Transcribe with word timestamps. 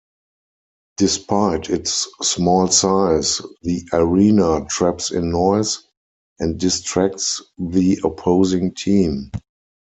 Despite 0.97 1.69
its 1.69 2.07
small 2.23 2.69
size, 2.69 3.39
the 3.61 3.87
arena 3.93 4.65
traps 4.67 5.11
in 5.11 5.29
noise, 5.29 5.83
and 6.39 6.59
distracts 6.59 7.39
the 7.59 7.99
opposing 8.03 8.73
team. 8.73 9.29